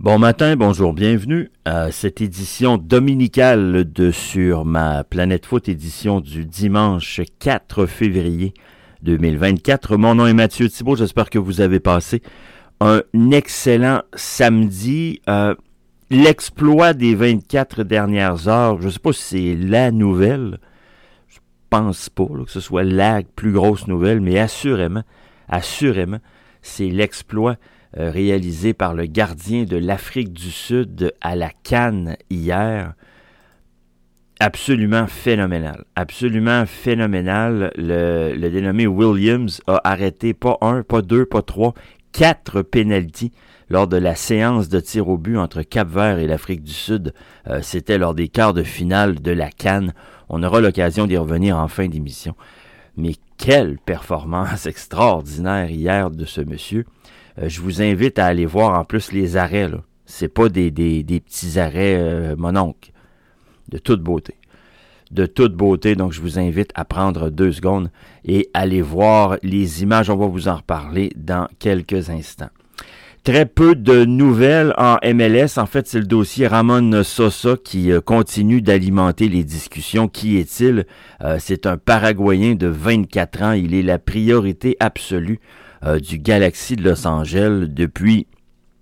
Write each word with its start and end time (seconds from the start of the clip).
Bon 0.00 0.18
matin, 0.18 0.56
bonjour, 0.56 0.94
bienvenue 0.94 1.50
à 1.66 1.92
cette 1.92 2.22
édition 2.22 2.78
dominicale 2.78 3.84
de 3.84 4.10
Sur 4.10 4.64
ma 4.64 5.04
planète 5.04 5.44
foot, 5.44 5.68
édition 5.68 6.22
du 6.22 6.46
dimanche 6.46 7.20
4 7.38 7.84
février 7.84 8.54
2024. 9.02 9.98
Mon 9.98 10.14
nom 10.14 10.26
est 10.26 10.32
Mathieu 10.32 10.70
Thibault, 10.70 10.96
j'espère 10.96 11.28
que 11.28 11.38
vous 11.38 11.60
avez 11.60 11.80
passé 11.80 12.22
un 12.80 13.02
excellent 13.30 14.00
samedi. 14.14 15.20
Euh, 15.28 15.54
l'exploit 16.08 16.94
des 16.94 17.14
24 17.14 17.82
dernières 17.82 18.48
heures, 18.48 18.80
je 18.80 18.86
ne 18.86 18.92
sais 18.92 19.00
pas 19.00 19.12
si 19.12 19.22
c'est 19.22 19.54
la 19.54 19.90
nouvelle, 19.90 20.60
je 21.28 21.40
pense 21.68 22.08
pas 22.08 22.24
que 22.24 22.50
ce 22.50 22.60
soit 22.60 22.84
la 22.84 23.20
plus 23.36 23.52
grosse 23.52 23.86
nouvelle, 23.86 24.22
mais 24.22 24.38
assurément, 24.38 25.02
assurément, 25.50 26.20
c'est 26.62 26.88
l'exploit 26.88 27.56
réalisé 27.94 28.72
par 28.72 28.94
le 28.94 29.06
gardien 29.06 29.64
de 29.64 29.76
l'Afrique 29.76 30.32
du 30.32 30.50
Sud 30.50 31.12
à 31.20 31.34
la 31.36 31.50
Cannes 31.62 32.16
hier. 32.30 32.94
Absolument 34.38 35.06
phénoménal. 35.06 35.84
Absolument 35.96 36.64
phénoménal. 36.64 37.72
Le, 37.76 38.32
le 38.34 38.50
dénommé 38.50 38.86
Williams 38.86 39.60
a 39.66 39.80
arrêté 39.84 40.32
pas 40.32 40.56
un, 40.62 40.82
pas 40.82 41.02
deux, 41.02 41.26
pas 41.26 41.42
trois, 41.42 41.74
quatre 42.12 42.62
pénalties 42.62 43.32
lors 43.70 43.86
de 43.86 43.96
la 43.96 44.14
séance 44.14 44.68
de 44.68 44.80
tir 44.80 45.08
au 45.08 45.16
but 45.16 45.36
entre 45.36 45.62
Cap-Vert 45.62 46.18
et 46.18 46.26
l'Afrique 46.26 46.64
du 46.64 46.72
Sud. 46.72 47.14
Euh, 47.46 47.60
c'était 47.62 47.98
lors 47.98 48.14
des 48.14 48.28
quarts 48.28 48.52
de 48.52 48.64
finale 48.64 49.20
de 49.20 49.30
la 49.30 49.50
Cannes. 49.50 49.94
On 50.28 50.42
aura 50.42 50.60
l'occasion 50.60 51.06
d'y 51.06 51.16
revenir 51.16 51.56
en 51.56 51.68
fin 51.68 51.86
d'émission. 51.88 52.34
Mais 52.96 53.12
quelle 53.38 53.78
performance 53.78 54.66
extraordinaire 54.66 55.70
hier 55.70 56.10
de 56.10 56.24
ce 56.24 56.40
monsieur. 56.40 56.84
Euh, 57.40 57.48
je 57.48 57.60
vous 57.60 57.82
invite 57.82 58.18
à 58.18 58.26
aller 58.26 58.46
voir 58.46 58.78
en 58.78 58.84
plus 58.84 59.12
les 59.12 59.36
arrêts. 59.36 59.68
Là. 59.68 59.78
C'est 60.06 60.28
pas 60.28 60.48
des, 60.48 60.70
des, 60.70 61.20
petits 61.20 61.58
arrêts 61.58 61.96
euh, 61.98 62.36
mononques. 62.36 62.92
De 63.68 63.78
toute 63.78 64.02
beauté. 64.02 64.34
De 65.10 65.26
toute 65.26 65.54
beauté. 65.54 65.94
Donc, 65.94 66.12
je 66.12 66.20
vous 66.20 66.38
invite 66.38 66.70
à 66.74 66.84
prendre 66.84 67.30
deux 67.30 67.52
secondes 67.52 67.90
et 68.24 68.50
aller 68.54 68.82
voir 68.82 69.36
les 69.42 69.82
images. 69.82 70.10
On 70.10 70.16
va 70.16 70.26
vous 70.26 70.48
en 70.48 70.56
reparler 70.56 71.12
dans 71.16 71.48
quelques 71.58 72.10
instants. 72.10 72.50
Très 73.22 73.44
peu 73.44 73.74
de 73.74 74.04
nouvelles 74.06 74.72
en 74.78 74.96
MLS. 75.04 75.58
En 75.58 75.66
fait, 75.66 75.86
c'est 75.86 75.98
le 75.98 76.06
dossier 76.06 76.46
Ramon 76.46 77.02
Sosa 77.04 77.56
qui 77.62 77.92
euh, 77.92 78.00
continue 78.00 78.62
d'alimenter 78.62 79.28
les 79.28 79.44
discussions. 79.44 80.08
Qui 80.08 80.38
est-il? 80.38 80.86
c'est 81.38 81.66
un 81.66 81.76
Paraguayen 81.76 82.54
de 82.54 82.66
24 82.66 83.42
ans. 83.42 83.52
Il 83.52 83.74
est 83.74 83.82
la 83.82 83.98
priorité 83.98 84.76
absolue 84.80 85.38
euh, 85.84 85.98
du 85.98 86.18
Galaxy 86.18 86.76
de 86.76 86.82
Los 86.82 87.06
Angeles 87.06 87.66
depuis 87.68 88.26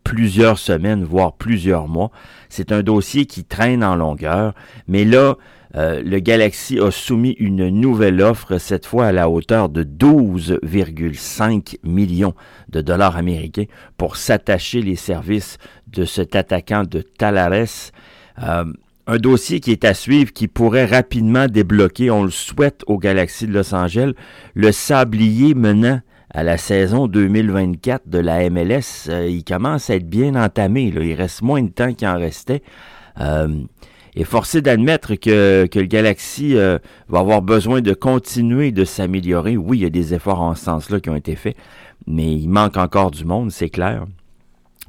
plusieurs 0.04 0.58
semaines, 0.58 1.04
voire 1.04 1.34
plusieurs 1.34 1.86
mois. 1.86 2.10
C'est 2.48 2.72
un 2.72 2.82
dossier 2.82 3.26
qui 3.26 3.44
traîne 3.44 3.84
en 3.84 3.94
longueur, 3.94 4.54
mais 4.86 5.04
là, 5.04 5.36
euh, 5.74 6.02
le 6.02 6.18
Galaxy 6.18 6.78
a 6.78 6.90
soumis 6.90 7.36
une 7.38 7.68
nouvelle 7.68 8.22
offre, 8.22 8.58
cette 8.58 8.86
fois 8.86 9.06
à 9.06 9.12
la 9.12 9.28
hauteur 9.28 9.68
de 9.68 9.84
12,5 9.84 11.76
millions 11.82 12.34
de 12.70 12.80
dollars 12.80 13.16
américains 13.16 13.66
pour 13.98 14.16
s'attacher 14.16 14.80
les 14.80 14.96
services 14.96 15.58
de 15.86 16.04
cet 16.04 16.36
attaquant 16.36 16.84
de 16.84 17.02
Talares. 17.02 17.92
Euh, 18.42 18.64
un 19.06 19.16
dossier 19.18 19.60
qui 19.60 19.72
est 19.72 19.84
à 19.84 19.94
suivre, 19.94 20.32
qui 20.32 20.48
pourrait 20.48 20.86
rapidement 20.86 21.46
débloquer, 21.46 22.10
on 22.10 22.24
le 22.24 22.30
souhaite 22.30 22.82
au 22.86 22.98
Galaxy 22.98 23.46
de 23.46 23.52
Los 23.52 23.74
Angeles, 23.74 24.12
le 24.54 24.72
sablier 24.72 25.54
menant 25.54 26.00
à 26.30 26.42
la 26.42 26.58
saison 26.58 27.06
2024 27.06 28.08
de 28.08 28.18
la 28.18 28.48
MLS, 28.50 29.08
euh, 29.08 29.26
il 29.28 29.44
commence 29.44 29.90
à 29.90 29.94
être 29.94 30.08
bien 30.08 30.34
entamé. 30.34 30.84
Il 30.84 31.14
reste 31.14 31.42
moins 31.42 31.62
de 31.62 31.68
temps 31.68 31.92
qu'il 31.94 32.06
en 32.08 32.18
restait. 32.18 32.62
Euh, 33.20 33.62
et 34.14 34.24
forcé 34.24 34.60
d'admettre 34.60 35.14
que, 35.14 35.66
que, 35.66 35.78
le 35.78 35.86
Galaxy 35.86 36.56
euh, 36.56 36.78
va 37.08 37.20
avoir 37.20 37.40
besoin 37.40 37.80
de 37.80 37.94
continuer 37.94 38.72
de 38.72 38.84
s'améliorer. 38.84 39.56
Oui, 39.56 39.78
il 39.78 39.82
y 39.82 39.86
a 39.86 39.90
des 39.90 40.12
efforts 40.12 40.40
en 40.40 40.54
ce 40.54 40.64
sens-là 40.64 41.00
qui 41.00 41.08
ont 41.08 41.14
été 41.14 41.36
faits, 41.36 41.56
mais 42.06 42.34
il 42.34 42.48
manque 42.48 42.76
encore 42.76 43.10
du 43.10 43.24
monde, 43.24 43.52
c'est 43.52 43.68
clair. 43.68 44.06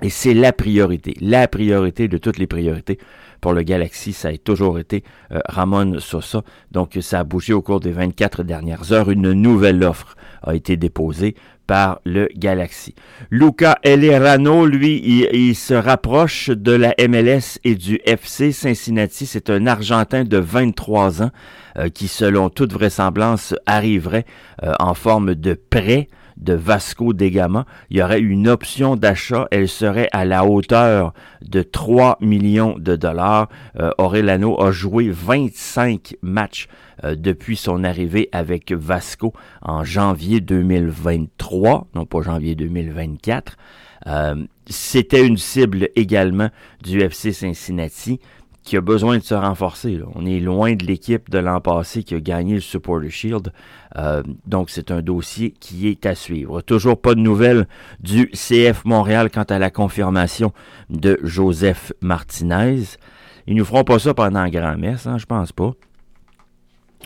Et 0.01 0.09
c'est 0.09 0.33
la 0.33 0.53
priorité, 0.53 1.15
la 1.19 1.47
priorité 1.47 2.07
de 2.07 2.17
toutes 2.17 2.37
les 2.37 2.47
priorités 2.47 2.99
pour 3.41 3.53
le 3.53 3.63
Galaxy, 3.63 4.13
ça 4.13 4.29
a 4.29 4.37
toujours 4.37 4.79
été 4.79 5.03
euh, 5.31 5.39
Ramon 5.47 5.99
Sosa. 5.99 6.43
Donc, 6.71 6.97
ça 7.01 7.19
a 7.19 7.23
bougé 7.23 7.53
au 7.53 7.61
cours 7.61 7.79
des 7.79 7.91
24 7.91 8.43
dernières 8.43 8.91
heures. 8.91 9.09
Une 9.09 9.31
nouvelle 9.31 9.83
offre 9.83 10.15
a 10.43 10.55
été 10.55 10.77
déposée 10.77 11.35
par 11.65 12.01
le 12.03 12.27
Galaxy. 12.35 12.95
Luca 13.29 13.77
Elerano, 13.83 14.65
lui, 14.65 15.01
il, 15.31 15.55
se 15.55 15.75
rapproche 15.75 16.49
de 16.49 16.71
la 16.71 16.95
MLS 17.07 17.59
et 17.63 17.75
du 17.75 17.99
FC 18.05 18.51
Cincinnati. 18.51 19.25
C'est 19.25 19.49
un 19.49 19.67
Argentin 19.67 20.23
de 20.23 20.37
23 20.37 21.21
ans 21.23 21.31
euh, 21.77 21.89
qui, 21.89 22.07
selon 22.07 22.49
toute 22.49 22.73
vraisemblance, 22.73 23.53
arriverait 23.67 24.25
euh, 24.63 24.73
en 24.79 24.95
forme 24.95 25.35
de 25.35 25.53
prêt 25.53 26.07
de 26.39 26.53
Vasco 26.53 27.13
de 27.13 27.27
Gama. 27.27 27.65
Il 27.89 27.97
y 27.97 28.01
aurait 28.01 28.19
une 28.19 28.47
option 28.47 28.95
d'achat. 28.95 29.47
Elle 29.51 29.67
serait 29.67 30.09
à 30.11 30.25
la 30.25 30.45
hauteur 30.45 31.13
de 31.41 31.61
3 31.61 32.17
millions 32.21 32.75
de 32.77 32.95
dollars. 32.95 33.49
Euh, 33.79 33.91
Aurelano 33.97 34.61
a 34.61 34.71
joué 34.71 35.09
25 35.09 36.15
matchs 36.21 36.67
euh, 37.03 37.15
depuis 37.15 37.55
son 37.55 37.83
arrivée 37.83 38.29
avec 38.31 38.71
Vasco 38.71 39.33
en 39.61 39.83
janvier 39.83 40.41
2023, 40.41 41.87
non 41.95 42.05
pas 42.05 42.21
janvier 42.21 42.55
2024. 42.55 43.57
Euh, 44.07 44.35
C'était 44.67 45.25
une 45.25 45.37
cible 45.37 45.89
également 45.95 46.49
du 46.83 47.01
FC 47.01 47.33
Cincinnati 47.33 48.19
qui 48.63 48.77
a 48.77 48.81
besoin 48.81 49.17
de 49.17 49.23
se 49.23 49.33
renforcer. 49.33 49.99
On 50.15 50.25
est 50.25 50.39
loin 50.39 50.75
de 50.75 50.85
l'équipe 50.85 51.29
de 51.29 51.39
l'an 51.39 51.61
passé 51.61 52.03
qui 52.03 52.15
a 52.15 52.19
gagné 52.19 52.55
le 52.55 52.59
Supporter 52.59 53.09
Shield. 53.09 53.51
Euh, 53.97 54.21
donc, 54.45 54.69
c'est 54.69 54.91
un 54.91 55.01
dossier 55.01 55.51
qui 55.59 55.87
est 55.87 56.05
à 56.05 56.15
suivre. 56.15 56.61
Toujours 56.61 56.99
pas 56.99 57.15
de 57.15 57.19
nouvelles 57.19 57.67
du 57.99 58.27
CF 58.27 58.85
Montréal 58.85 59.29
quant 59.31 59.43
à 59.43 59.59
la 59.59 59.69
confirmation 59.71 60.53
de 60.89 61.17
Joseph 61.23 61.93
Martinez. 62.01 62.83
Ils 63.47 63.55
nous 63.55 63.65
feront 63.65 63.83
pas 63.83 63.97
ça 63.99 64.13
pendant 64.13 64.47
grand-messe, 64.47 65.07
hein, 65.07 65.17
je 65.17 65.25
pense 65.25 65.51
pas. 65.51 65.71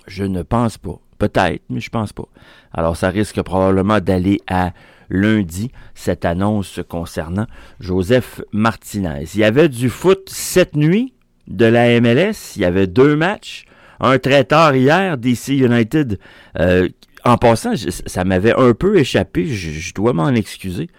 Je 0.07 0.23
ne 0.23 0.41
pense 0.41 0.77
pas. 0.77 0.99
Peut-être, 1.17 1.61
mais 1.69 1.79
je 1.79 1.89
pense 1.89 2.11
pas. 2.11 2.27
Alors, 2.73 2.97
ça 2.97 3.09
risque 3.09 3.41
probablement 3.41 4.01
d'aller 4.01 4.41
à 4.47 4.73
lundi, 5.09 5.71
cette 5.93 6.25
annonce 6.25 6.81
concernant 6.89 7.45
Joseph 7.79 8.41
Martinez. 8.51 9.25
Il 9.35 9.39
y 9.39 9.43
avait 9.43 9.69
du 9.69 9.89
foot 9.89 10.27
cette 10.27 10.75
nuit 10.75 11.12
de 11.47 11.65
la 11.65 11.99
MLS. 11.99 12.55
Il 12.55 12.61
y 12.61 12.65
avait 12.65 12.87
deux 12.87 13.15
matchs. 13.15 13.65
Un 13.99 14.19
très 14.19 14.43
tard 14.43 14.75
hier, 14.75 15.17
DC 15.17 15.49
United. 15.49 16.19
Euh, 16.59 16.89
en 17.23 17.37
passant, 17.37 17.73
ça 18.05 18.23
m'avait 18.25 18.53
un 18.53 18.73
peu 18.73 18.97
échappé, 18.97 19.45
je, 19.47 19.93
dois 19.93 20.13
m'en 20.13 20.29
excuser. 20.29 20.89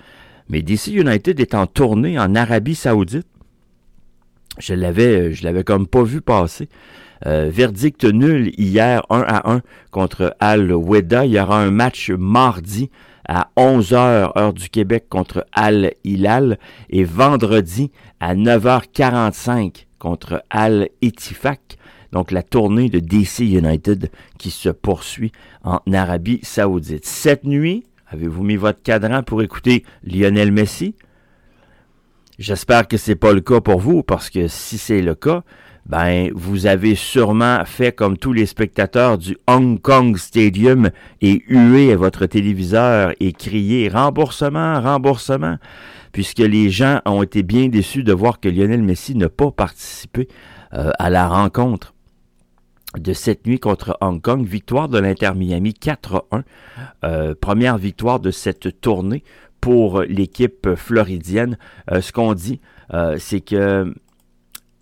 Mais 0.48 0.62
DC 0.62 0.88
United 0.88 1.38
est 1.40 1.54
en 1.54 1.66
tournée 1.66 2.18
en 2.18 2.34
Arabie 2.34 2.74
Saoudite. 2.74 3.26
Je 4.58 4.74
l'avais, 4.74 5.32
je 5.32 5.44
l'avais 5.44 5.64
comme 5.64 5.86
pas 5.86 6.02
vu 6.02 6.20
passer. 6.20 6.68
Euh, 7.26 7.48
verdict 7.50 8.04
nul 8.04 8.52
hier 8.58 9.04
1 9.10 9.20
à 9.26 9.50
1 9.50 9.60
contre 9.90 10.36
Al 10.40 10.72
Weda. 10.72 11.26
Il 11.26 11.32
y 11.32 11.40
aura 11.40 11.60
un 11.60 11.70
match 11.70 12.10
mardi 12.10 12.90
à 13.26 13.50
11h 13.56 14.38
heure 14.38 14.52
du 14.52 14.68
Québec 14.68 15.06
contre 15.08 15.46
Al 15.52 15.92
Hilal 16.04 16.58
et 16.90 17.04
vendredi 17.04 17.90
à 18.20 18.34
9h45 18.34 19.86
contre 20.04 20.44
Al 20.50 20.90
Etifak. 21.00 21.78
Donc 22.12 22.30
la 22.30 22.42
tournée 22.42 22.90
de 22.90 22.98
DC 22.98 23.40
United 23.40 24.10
qui 24.38 24.50
se 24.50 24.68
poursuit 24.68 25.32
en 25.62 25.80
Arabie 25.94 26.40
Saoudite. 26.42 27.06
Cette 27.06 27.44
nuit, 27.44 27.84
avez-vous 28.08 28.42
mis 28.42 28.56
votre 28.56 28.82
cadran 28.82 29.22
pour 29.22 29.40
écouter 29.40 29.82
Lionel 30.04 30.52
Messi? 30.52 30.94
J'espère 32.38 32.86
que 32.86 32.98
c'est 32.98 33.16
pas 33.16 33.32
le 33.32 33.40
cas 33.40 33.62
pour 33.62 33.80
vous, 33.80 34.02
parce 34.02 34.28
que 34.28 34.46
si 34.46 34.76
c'est 34.76 35.00
le 35.00 35.14
cas, 35.14 35.42
ben, 35.86 36.30
vous 36.34 36.66
avez 36.66 36.96
sûrement 36.96 37.64
fait 37.64 37.92
comme 37.92 38.18
tous 38.18 38.34
les 38.34 38.46
spectateurs 38.46 39.16
du 39.16 39.38
Hong 39.46 39.80
Kong 39.80 40.18
Stadium 40.18 40.90
et 41.22 41.42
hué 41.48 41.92
à 41.92 41.96
votre 41.96 42.26
téléviseur 42.26 43.14
et 43.20 43.32
crié 43.32 43.88
remboursement, 43.88 44.82
remboursement 44.82 45.56
puisque 46.14 46.38
les 46.38 46.70
gens 46.70 47.00
ont 47.06 47.24
été 47.24 47.42
bien 47.42 47.68
déçus 47.68 48.04
de 48.04 48.12
voir 48.12 48.38
que 48.38 48.48
Lionel 48.48 48.84
Messi 48.84 49.16
n'a 49.16 49.28
pas 49.28 49.50
participé 49.50 50.28
euh, 50.72 50.92
à 51.00 51.10
la 51.10 51.26
rencontre 51.26 51.92
de 52.96 53.12
cette 53.12 53.48
nuit 53.48 53.58
contre 53.58 53.98
Hong 54.00 54.22
Kong. 54.22 54.46
Victoire 54.46 54.88
de 54.88 55.00
l'Inter 55.00 55.32
Miami 55.34 55.72
4-1. 55.72 56.44
Euh, 57.02 57.34
première 57.34 57.78
victoire 57.78 58.20
de 58.20 58.30
cette 58.30 58.80
tournée 58.80 59.24
pour 59.60 60.02
l'équipe 60.02 60.76
floridienne. 60.76 61.58
Euh, 61.90 62.00
ce 62.00 62.12
qu'on 62.12 62.32
dit, 62.34 62.60
c'est 63.18 63.40
que 63.40 63.92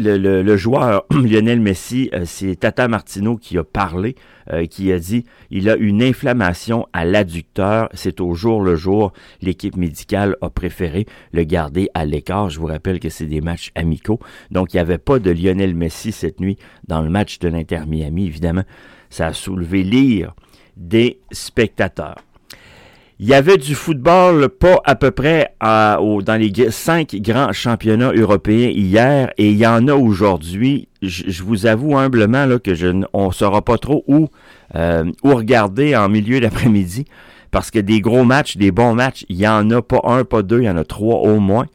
le, 0.02 0.56
joueur 0.56 1.04
Lionel 1.10 1.60
Messi, 1.60 2.10
euh, 2.12 2.22
c'est 2.25 2.56
Tata 2.56 2.88
Martino 2.88 3.37
qui 3.37 3.58
a 3.58 3.64
parlé, 3.64 4.16
euh, 4.52 4.66
qui 4.66 4.93
a 4.93 4.99
dit 4.99 5.25
il 5.50 5.69
a 5.69 5.76
une 5.76 6.02
inflammation 6.02 6.87
à 6.93 7.04
l'adducteur, 7.04 7.88
c'est 7.94 8.20
au 8.20 8.34
jour 8.34 8.62
le 8.62 8.76
jour. 8.76 9.12
L'équipe 9.40 9.76
médicale 9.76 10.37
a 10.40 10.50
préféré 10.50 11.06
le 11.32 11.44
garder 11.44 11.88
à 11.94 12.04
l'écart. 12.04 12.50
Je 12.50 12.60
vous 12.60 12.66
rappelle 12.66 13.00
que 13.00 13.08
c'est 13.08 13.26
des 13.26 13.40
matchs 13.40 13.70
amicaux, 13.75 14.20
donc 14.50 14.72
il 14.72 14.76
n'y 14.76 14.81
avait 14.81 14.99
pas 14.99 15.19
de 15.19 15.31
Lionel 15.31 15.75
Messi 15.75 16.12
cette 16.12 16.40
nuit 16.40 16.58
dans 16.88 17.02
le 17.02 17.10
match 17.10 17.38
de 17.38 17.48
l'Inter 17.48 17.82
Miami. 17.87 18.26
Évidemment, 18.26 18.64
ça 19.10 19.28
a 19.28 19.32
soulevé 19.32 19.82
l'ire 19.82 20.34
des 20.76 21.20
spectateurs. 21.31 22.16
Il 23.24 23.28
y 23.28 23.34
avait 23.34 23.56
du 23.56 23.76
football 23.76 24.48
pas 24.48 24.80
à 24.84 24.96
peu 24.96 25.12
près 25.12 25.54
dans 25.60 26.40
les 26.40 26.70
cinq 26.72 27.14
grands 27.20 27.52
championnats 27.52 28.10
européens 28.10 28.70
hier 28.74 29.30
et 29.38 29.48
il 29.48 29.56
y 29.56 29.64
en 29.64 29.86
a 29.86 29.94
aujourd'hui. 29.94 30.88
Je, 31.02 31.44
vous 31.44 31.66
avoue 31.66 31.96
humblement 31.96 32.46
là, 32.46 32.58
que 32.58 32.74
je, 32.74 32.88
on 33.12 33.28
ne 33.28 33.32
saura 33.32 33.62
pas 33.62 33.78
trop 33.78 34.02
où, 34.08 34.26
euh, 34.74 35.04
où 35.22 35.36
regarder 35.36 35.94
en 35.94 36.08
milieu 36.08 36.40
d'après-midi 36.40 37.04
parce 37.52 37.70
que 37.70 37.78
des 37.78 38.00
gros 38.00 38.24
matchs, 38.24 38.56
des 38.56 38.72
bons 38.72 38.94
matchs, 38.94 39.24
il 39.28 39.36
y 39.36 39.46
en 39.46 39.70
a 39.70 39.82
pas 39.82 40.00
un, 40.02 40.24
pas 40.24 40.42
deux, 40.42 40.62
il 40.62 40.64
y 40.64 40.70
en 40.70 40.76
a 40.76 40.84
trois 40.84 41.20
au 41.20 41.38
moins. 41.38 41.66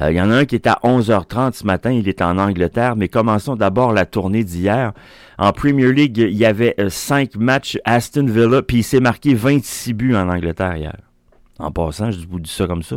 Euh, 0.00 0.10
il 0.10 0.16
y 0.16 0.20
en 0.20 0.30
a 0.30 0.36
un 0.36 0.44
qui 0.44 0.54
est 0.54 0.66
à 0.66 0.78
11h30 0.82 1.52
ce 1.54 1.64
matin, 1.66 1.90
il 1.90 2.08
est 2.08 2.22
en 2.22 2.38
Angleterre, 2.38 2.96
mais 2.96 3.08
commençons 3.08 3.56
d'abord 3.56 3.92
la 3.92 4.06
tournée 4.06 4.44
d'hier. 4.44 4.92
En 5.38 5.52
Premier 5.52 5.92
League, 5.92 6.18
il 6.18 6.36
y 6.36 6.44
avait 6.44 6.74
euh, 6.78 6.88
cinq 6.90 7.36
matchs 7.36 7.78
Aston 7.84 8.26
Villa, 8.26 8.62
puis 8.62 8.78
il 8.78 8.84
s'est 8.84 9.00
marqué 9.00 9.34
26 9.34 9.92
buts 9.94 10.14
en 10.16 10.28
Angleterre 10.28 10.76
hier. 10.76 10.96
En 11.58 11.70
passant, 11.70 12.10
je 12.10 12.26
vous 12.28 12.40
dis 12.40 12.50
ça 12.50 12.66
comme 12.66 12.82
ça. 12.82 12.96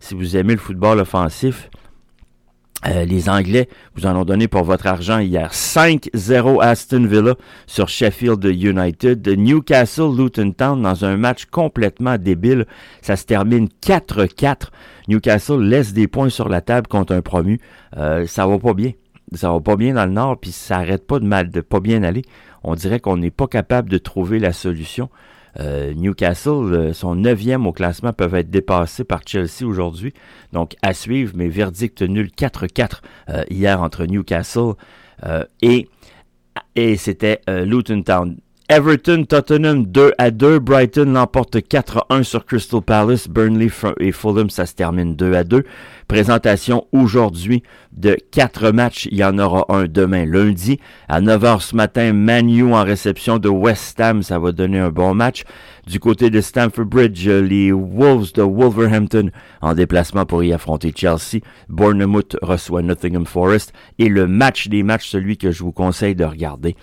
Si 0.00 0.14
vous 0.14 0.36
aimez 0.36 0.54
le 0.54 0.60
football 0.60 1.00
offensif, 1.00 1.70
euh, 2.86 3.04
les 3.04 3.28
Anglais 3.28 3.68
vous 3.96 4.06
en 4.06 4.14
ont 4.14 4.24
donné 4.24 4.46
pour 4.46 4.62
votre 4.62 4.86
argent 4.86 5.18
hier. 5.18 5.52
5-0 5.52 6.62
Aston 6.62 7.06
Villa 7.06 7.34
sur 7.66 7.88
Sheffield 7.88 8.44
United. 8.44 9.26
Newcastle 9.28 10.16
Luton 10.16 10.52
Town 10.52 10.80
dans 10.80 11.04
un 11.04 11.16
match 11.16 11.46
complètement 11.46 12.18
débile. 12.18 12.66
Ça 13.02 13.16
se 13.16 13.24
termine 13.24 13.68
4-4. 13.82 14.68
Newcastle 15.08 15.60
laisse 15.60 15.92
des 15.92 16.06
points 16.06 16.30
sur 16.30 16.48
la 16.48 16.60
table 16.60 16.86
contre 16.86 17.14
un 17.14 17.22
promu. 17.22 17.60
Euh, 17.96 18.26
ça 18.26 18.46
va 18.46 18.58
pas 18.58 18.74
bien. 18.74 18.92
Ça 19.34 19.50
va 19.50 19.60
pas 19.60 19.76
bien 19.76 19.94
dans 19.94 20.06
le 20.06 20.12
nord, 20.12 20.38
puis 20.40 20.52
ça 20.52 20.78
arrête 20.78 21.06
pas 21.06 21.18
de 21.18 21.26
mal, 21.26 21.50
de 21.50 21.60
pas 21.60 21.80
bien 21.80 22.02
aller. 22.02 22.22
On 22.62 22.74
dirait 22.74 23.00
qu'on 23.00 23.16
n'est 23.16 23.30
pas 23.30 23.46
capable 23.46 23.90
de 23.90 23.98
trouver 23.98 24.38
la 24.38 24.52
solution. 24.52 25.10
Euh, 25.58 25.94
Newcastle, 25.94 26.72
euh, 26.72 26.92
son 26.92 27.14
neuvième 27.14 27.66
au 27.66 27.72
classement, 27.72 28.12
peuvent 28.12 28.34
être 28.34 28.50
dépassés 28.50 29.04
par 29.04 29.22
Chelsea 29.26 29.64
aujourd'hui. 29.64 30.12
Donc, 30.52 30.76
à 30.82 30.94
suivre, 30.94 31.32
mais 31.36 31.48
verdict 31.48 32.02
nul 32.02 32.28
4-4 32.36 33.00
euh, 33.28 33.44
hier 33.50 33.82
entre 33.82 34.04
Newcastle 34.04 34.74
et, 35.62 35.88
et 36.76 36.96
c'était 36.96 37.40
Luton 37.48 38.02
Town. 38.02 38.36
Everton, 38.70 39.24
Tottenham 39.24 39.86
2 39.86 40.12
à 40.18 40.30
2. 40.30 40.58
Brighton 40.58 41.14
l'emporte 41.14 41.56
4-1 41.56 42.22
sur 42.22 42.44
Crystal 42.44 42.82
Palace. 42.82 43.26
Burnley 43.26 43.70
et 43.98 44.12
Fulham, 44.12 44.50
ça 44.50 44.66
se 44.66 44.74
termine 44.74 45.16
2 45.16 45.32
à 45.32 45.42
2. 45.42 45.64
Présentation 46.06 46.86
aujourd'hui 46.92 47.62
de 47.92 48.18
quatre 48.30 48.70
matchs. 48.70 49.08
Il 49.10 49.16
y 49.16 49.24
en 49.24 49.38
aura 49.38 49.64
un 49.70 49.86
demain 49.86 50.26
lundi. 50.26 50.78
À 51.08 51.22
9h 51.22 51.60
ce 51.60 51.76
matin, 51.76 52.12
Manu 52.12 52.74
en 52.74 52.84
réception 52.84 53.38
de 53.38 53.48
West 53.48 53.98
Ham. 54.00 54.22
Ça 54.22 54.38
va 54.38 54.52
donner 54.52 54.80
un 54.80 54.90
bon 54.90 55.14
match. 55.14 55.44
Du 55.86 55.98
côté 55.98 56.28
de 56.28 56.42
Stamford 56.42 56.84
Bridge, 56.84 57.26
les 57.26 57.72
Wolves 57.72 58.34
de 58.34 58.42
Wolverhampton 58.42 59.30
en 59.62 59.72
déplacement 59.72 60.26
pour 60.26 60.44
y 60.44 60.52
affronter 60.52 60.92
Chelsea. 60.94 61.40
Bournemouth 61.70 62.36
reçoit 62.42 62.82
Nottingham 62.82 63.24
Forest. 63.24 63.72
Et 63.98 64.10
le 64.10 64.26
match 64.26 64.68
des 64.68 64.82
matchs, 64.82 65.08
celui 65.08 65.38
que 65.38 65.52
je 65.52 65.62
vous 65.62 65.72
conseille 65.72 66.14
de 66.14 66.26
regarder. 66.26 66.76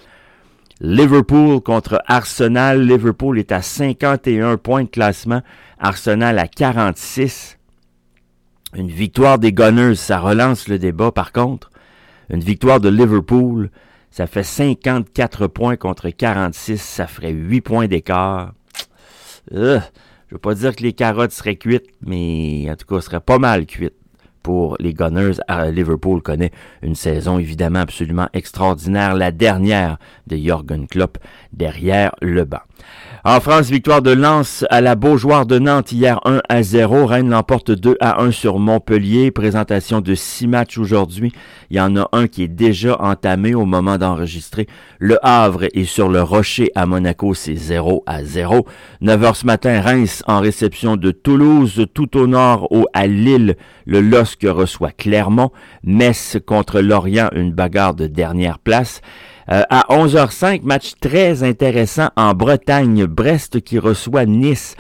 Liverpool 0.82 1.62
contre 1.62 2.02
Arsenal. 2.06 2.86
Liverpool 2.86 3.40
est 3.40 3.52
à 3.52 3.62
51 3.62 4.58
points 4.58 4.84
de 4.84 4.90
classement. 4.90 5.42
Arsenal 5.80 6.38
à 6.40 6.48
46. 6.48 7.58
Une 8.76 8.90
victoire 8.90 9.40
des 9.40 9.54
Gunners, 9.54 9.96
ça 9.96 10.20
relance 10.20 10.68
le 10.68 10.78
débat 10.78 11.12
par 11.12 11.32
contre. 11.32 11.70
Une 12.30 12.42
victoire 12.42 12.82
de 12.82 12.90
Liverpool, 12.90 13.70
ça 14.12 14.28
fait 14.28 14.44
54 14.44 15.48
points 15.48 15.78
contre 15.78 16.10
46, 16.10 16.82
ça 16.82 17.08
ferait 17.08 17.32
8 17.32 17.62
points 17.62 17.88
d'écart. 17.88 18.54
Je 19.52 19.80
veux 20.32 20.40
pas 20.40 20.56
dire 20.56 20.76
que 20.76 20.84
les 20.84 20.94
carottes 20.94 21.32
seraient 21.32 21.56
cuites, 21.56 21.88
mais 22.02 22.68
en 22.70 22.76
tout 22.76 22.88
cas, 22.88 23.00
seraient 23.00 23.20
pas 23.22 23.38
mal 23.38 23.66
cuites 23.66 23.94
pour 24.46 24.78
les 24.80 24.94
Gunners. 24.94 25.40
Liverpool 25.72 26.22
connaît 26.22 26.52
une 26.84 26.94
saison 26.94 27.40
évidemment 27.40 27.80
absolument 27.80 28.30
extraordinaire, 28.32 29.16
la 29.16 29.32
dernière 29.32 29.98
de 30.28 30.38
Jürgen 30.38 30.86
Klopp 30.88 31.18
derrière 31.52 32.12
le 32.22 32.46
banc. 32.46 32.62
En 33.28 33.40
France, 33.40 33.72
victoire 33.72 34.04
de 34.04 34.12
Lens 34.12 34.66
à 34.70 34.82
la 34.82 34.94
Beaujoire 34.94 35.48
de 35.48 35.58
Nantes 35.58 35.92
hier 35.92 36.20
1 36.26 36.44
à 36.48 36.62
0. 36.62 37.08
Rennes 37.08 37.32
l'emporte 37.32 37.72
2 37.72 37.98
à 38.00 38.22
1 38.22 38.30
sur 38.30 38.60
Montpellier. 38.60 39.32
Présentation 39.32 40.00
de 40.00 40.14
six 40.14 40.46
matchs 40.46 40.78
aujourd'hui. 40.78 41.34
Il 41.72 41.78
y 41.78 41.82
en 41.82 41.96
a 41.96 42.08
un 42.12 42.28
qui 42.28 42.44
est 42.44 42.48
déjà 42.48 43.02
entamé 43.02 43.56
au 43.56 43.66
moment 43.66 43.98
d'enregistrer. 43.98 44.68
Le 45.00 45.18
Havre 45.26 45.64
est 45.74 45.86
sur 45.86 46.08
le 46.08 46.22
Rocher 46.22 46.70
à 46.76 46.86
Monaco, 46.86 47.34
c'est 47.34 47.56
0 47.56 48.04
à 48.06 48.24
0. 48.24 48.68
9 49.02 49.24
heures 49.24 49.36
ce 49.36 49.48
matin, 49.48 49.82
Reims 49.82 50.22
en 50.28 50.40
réception 50.40 50.96
de 50.96 51.10
Toulouse. 51.10 51.88
Tout 51.96 52.18
au 52.18 52.28
nord, 52.28 52.72
au, 52.72 52.86
à 52.94 53.08
Lille, 53.08 53.56
le 53.88 54.02
LOSC 54.02 54.46
reçoit 54.48 54.92
Clermont. 54.92 55.50
Metz 55.84 56.38
contre 56.46 56.80
Lorient, 56.80 57.30
une 57.34 57.54
bagarre 57.54 57.96
de 57.96 58.06
dernière 58.06 58.60
place. 58.60 59.02
Euh, 59.52 59.62
à 59.70 59.86
11h05, 59.90 60.64
match 60.64 60.94
très 61.00 61.44
intéressant 61.44 62.10
en 62.16 62.34
Bretagne. 62.34 63.06
Brest 63.06 63.62
qui 63.62 63.78
reçoit 63.78 64.26
Nice. 64.26 64.76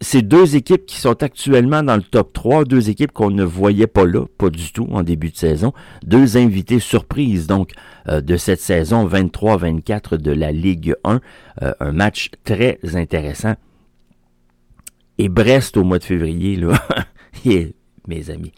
C'est 0.00 0.22
deux 0.22 0.54
équipes 0.54 0.86
qui 0.86 1.00
sont 1.00 1.24
actuellement 1.24 1.82
dans 1.82 1.96
le 1.96 2.02
top 2.02 2.32
3, 2.32 2.64
deux 2.64 2.88
équipes 2.88 3.10
qu'on 3.10 3.32
ne 3.32 3.42
voyait 3.42 3.88
pas 3.88 4.06
là, 4.06 4.26
pas 4.38 4.48
du 4.48 4.72
tout 4.72 4.86
en 4.92 5.02
début 5.02 5.30
de 5.30 5.36
saison. 5.36 5.72
Deux 6.04 6.36
invités 6.36 6.78
surprises 6.78 7.48
donc 7.48 7.72
euh, 8.08 8.20
de 8.20 8.36
cette 8.36 8.60
saison 8.60 9.08
23-24 9.08 10.16
de 10.16 10.30
la 10.30 10.52
Ligue 10.52 10.94
1. 11.02 11.20
Euh, 11.62 11.72
un 11.80 11.90
match 11.90 12.30
très 12.44 12.78
intéressant. 12.94 13.56
Et 15.18 15.28
Brest 15.28 15.76
au 15.76 15.82
mois 15.82 15.98
de 15.98 16.04
février, 16.04 16.54
là, 16.54 16.80
mes 18.06 18.30
amis. 18.30 18.52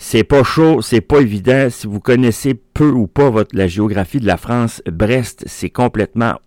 C'est 0.00 0.22
pas 0.22 0.44
chaud, 0.44 0.80
c'est 0.80 1.00
pas 1.00 1.18
évident. 1.18 1.68
Si 1.70 1.88
vous 1.88 1.98
connaissez 1.98 2.54
peu 2.54 2.88
ou 2.88 3.08
pas 3.08 3.30
votre, 3.30 3.54
la 3.56 3.66
géographie 3.66 4.20
de 4.20 4.26
la 4.26 4.36
France, 4.36 4.80
Brest, 4.86 5.42
c'est 5.46 5.70
complètement 5.70 6.38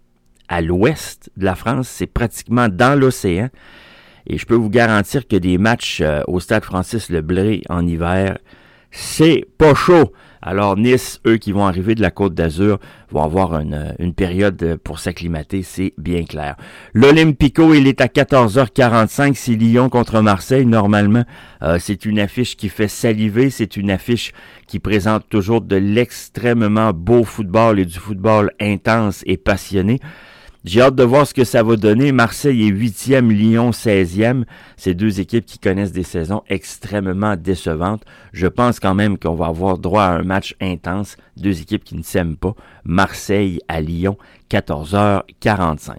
à 0.48 0.62
l'ouest 0.62 1.30
de 1.36 1.44
la 1.44 1.56
France, 1.56 1.90
c'est 1.90 2.08
pratiquement 2.08 2.70
dans 2.70 2.98
l'océan. 2.98 3.50
Et 4.26 4.38
je 4.38 4.46
peux 4.46 4.56
vous 4.56 4.70
garantir 4.70 5.28
que 5.28 5.36
des 5.36 5.58
matchs 5.58 6.00
euh, 6.00 6.22
au 6.28 6.40
stade 6.40 6.64
Francis 6.64 7.10
Leblé 7.10 7.62
en 7.68 7.86
hiver, 7.86 8.38
c'est 8.90 9.46
pas 9.58 9.76
chaud. 9.76 10.14
Alors 10.42 10.76
Nice, 10.76 11.22
eux 11.28 11.38
qui 11.38 11.52
vont 11.52 11.68
arriver 11.68 11.94
de 11.94 12.02
la 12.02 12.10
Côte 12.10 12.34
d'Azur, 12.34 12.80
vont 13.12 13.22
avoir 13.22 13.60
une, 13.60 13.94
une 14.00 14.14
période 14.14 14.78
pour 14.84 15.00
s'acclimater, 15.00 15.62
c'est 15.62 15.94
bien 15.98 16.24
clair. 16.24 16.56
L'Olympico, 16.94 17.74
il 17.74 17.88
est 17.88 18.02
à 18.02 18.08
14h45, 18.08 19.36
c'est 19.36 19.52
Lyon 19.54 19.90
contre 19.90 20.22
Marseille. 20.22 20.66
Normalement, 20.66 21.26
euh, 21.62 21.78
c'est 21.80 22.06
une 22.06 22.20
affiche 22.20 22.58
qui 22.58 22.70
fait 22.70 22.88
saliver, 22.88 23.52
c'est 23.52 23.78
une 23.78 23.92
affiche 23.92 24.32
qui 24.66 24.80
présente 24.80 25.30
toujours 25.30 25.62
de 25.62 25.76
l'extrêmement 25.76 26.92
beau 26.92 27.24
football 27.24 27.80
et 27.80 27.86
du 27.86 28.00
football 28.00 28.52
intense 28.60 29.24
et 29.28 29.38
passionné. 29.38 30.00
J'ai 30.64 30.82
hâte 30.82 30.96
de 30.96 31.04
voir 31.04 31.26
ce 31.26 31.34
que 31.34 31.44
ça 31.44 31.64
va 31.64 31.76
donner. 31.76 32.12
Marseille 32.12 32.68
est 32.68 32.72
huitième, 32.72 33.32
Lyon 33.32 33.72
16e. 33.72 34.44
Ces 34.78 34.94
deux 34.94 35.20
équipes 35.20 35.48
qui 35.48 35.58
connaissent 35.58 35.92
des 35.92 36.04
saisons 36.04 36.44
extrêmement 36.50 37.36
décevantes. 37.36 38.04
Je 38.32 38.46
pense 38.46 38.80
quand 38.80 38.94
même 38.94 39.18
qu'on 39.18 39.34
va 39.34 39.48
avoir 39.48 39.80
droit 39.80 40.04
à 40.04 40.12
un 40.12 40.22
match 40.22 40.56
intense. 40.62 41.18
Deux 41.36 41.62
équipes 41.62 41.84
qui 41.84 41.96
ne 41.96 42.04
s'aiment 42.04 42.38
pas. 42.38 42.54
Marseille 42.84 43.60
à 43.68 43.82
Lyon, 43.82 44.20
14h45. 44.52 45.92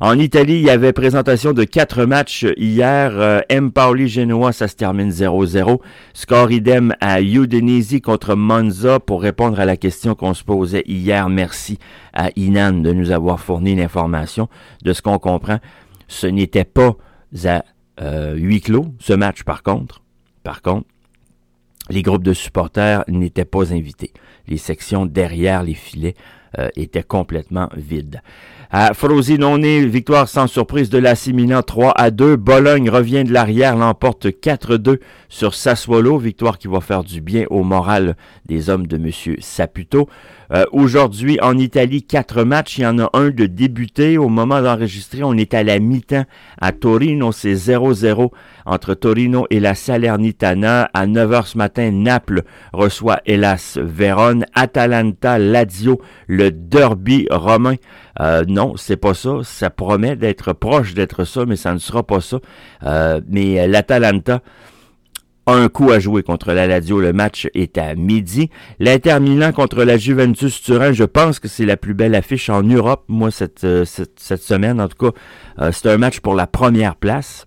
En 0.00 0.18
Italie, 0.18 0.56
il 0.56 0.66
y 0.66 0.70
avait 0.70 0.92
présentation 0.92 1.54
de 1.54 1.64
quatre 1.64 2.04
matchs 2.04 2.44
hier. 2.58 3.12
Euh, 3.14 3.40
M. 3.48 3.72
Pauli 3.72 4.08
Genoa, 4.08 4.52
ça 4.52 4.68
se 4.68 4.76
termine 4.76 5.10
0-0. 5.10 5.80
Score 6.12 6.52
idem 6.52 6.94
à 7.00 7.22
Udinese 7.22 8.00
contre 8.02 8.34
Monza 8.34 9.00
pour 9.00 9.22
répondre 9.22 9.58
à 9.58 9.64
la 9.64 9.78
question 9.78 10.14
qu'on 10.14 10.34
se 10.34 10.44
posait 10.44 10.84
hier. 10.86 11.30
Merci 11.30 11.78
à 12.12 12.28
Inan 12.36 12.72
de 12.72 12.92
nous 12.92 13.10
avoir 13.10 13.40
fourni 13.40 13.74
l'information. 13.74 14.48
De 14.82 14.92
ce 14.92 15.00
qu'on 15.00 15.18
comprend, 15.18 15.58
ce 16.08 16.26
n'était 16.26 16.64
pas 16.64 16.94
à 17.46 17.64
euh, 18.02 18.34
huis 18.34 18.60
clos, 18.60 18.86
ce 19.00 19.14
match 19.14 19.44
par 19.44 19.62
contre. 19.62 20.02
Par 20.42 20.60
contre, 20.60 20.86
les 21.88 22.02
groupes 22.02 22.22
de 22.22 22.34
supporters 22.34 23.04
n'étaient 23.08 23.46
pas 23.46 23.72
invités. 23.72 24.12
Les 24.46 24.58
sections 24.58 25.06
derrière 25.06 25.62
les 25.62 25.74
filets 25.74 26.14
était 26.76 27.02
complètement 27.02 27.68
vide. 27.76 28.22
À 28.70 28.92
Frosinone, 28.92 29.86
victoire 29.86 30.28
sans 30.28 30.46
surprise 30.46 30.90
de 30.90 30.98
l'AC 30.98 31.28
Milan 31.28 31.62
3 31.62 31.92
à 31.96 32.10
2. 32.10 32.36
Bologne 32.36 32.90
revient 32.90 33.24
de 33.24 33.32
l'arrière, 33.32 33.76
l'emporte 33.76 34.26
4-2 34.26 34.98
sur 35.28 35.54
Sassuolo, 35.54 36.18
victoire 36.18 36.58
qui 36.58 36.68
va 36.68 36.80
faire 36.80 37.04
du 37.04 37.20
bien 37.20 37.44
au 37.50 37.62
moral 37.62 38.16
des 38.46 38.70
hommes 38.70 38.86
de 38.86 38.96
Monsieur 38.96 39.36
Saputo. 39.40 40.08
Euh, 40.50 40.64
aujourd'hui, 40.72 41.38
en 41.42 41.58
Italie, 41.58 42.02
quatre 42.02 42.42
matchs. 42.42 42.78
Il 42.78 42.82
y 42.82 42.86
en 42.86 42.98
a 42.98 43.10
un 43.12 43.28
de 43.28 43.46
débuté. 43.46 44.16
Au 44.16 44.28
moment 44.28 44.62
d'enregistrer, 44.62 45.22
on 45.22 45.34
est 45.34 45.52
à 45.52 45.62
la 45.62 45.78
mi-temps. 45.78 46.24
À 46.60 46.72
Torino, 46.72 47.32
c'est 47.32 47.54
0-0 47.54 48.30
entre 48.64 48.94
Torino 48.94 49.46
et 49.50 49.60
la 49.60 49.74
Salernitana. 49.74 50.90
À 50.94 51.06
9h 51.06 51.46
ce 51.46 51.58
matin, 51.58 51.90
Naples 51.90 52.42
reçoit 52.72 53.20
hélas 53.26 53.78
Vérone. 53.80 54.46
Atalanta, 54.54 55.38
Lazio, 55.38 56.00
le 56.26 56.50
derby 56.50 57.26
romain. 57.30 57.74
Euh, 58.20 58.44
non, 58.48 58.74
c'est 58.76 58.96
pas 58.96 59.14
ça. 59.14 59.40
Ça 59.42 59.68
promet 59.68 60.16
d'être 60.16 60.54
proche 60.54 60.94
d'être 60.94 61.24
ça, 61.24 61.44
mais 61.46 61.56
ça 61.56 61.74
ne 61.74 61.78
sera 61.78 62.02
pas 62.02 62.22
ça. 62.22 62.38
Euh, 62.84 63.20
mais 63.28 63.68
l'Atalanta 63.68 64.36
a 64.36 64.40
un 65.52 65.68
coup 65.68 65.90
à 65.90 65.98
jouer 65.98 66.22
contre 66.22 66.52
la 66.52 66.66
Lazio. 66.66 67.00
Le 67.00 67.12
match 67.12 67.48
est 67.54 67.78
à 67.78 67.94
midi. 67.94 68.50
L'Inter 68.78 69.18
Milan 69.20 69.52
contre 69.52 69.84
la 69.84 69.96
Juventus 69.96 70.60
Turin, 70.62 70.92
je 70.92 71.04
pense 71.04 71.40
que 71.40 71.48
c'est 71.48 71.66
la 71.66 71.76
plus 71.76 71.94
belle 71.94 72.14
affiche 72.14 72.50
en 72.50 72.62
Europe, 72.62 73.04
moi, 73.08 73.30
cette, 73.30 73.64
euh, 73.64 73.84
cette, 73.84 74.42
semaine. 74.42 74.80
En 74.80 74.88
tout 74.88 75.10
cas, 75.10 75.70
c'est 75.72 75.88
un 75.88 75.98
match 75.98 76.20
pour 76.20 76.34
la 76.34 76.46
première 76.46 76.96
place. 76.96 77.46